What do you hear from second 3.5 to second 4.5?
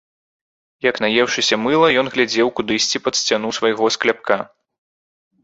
свайго скляпка.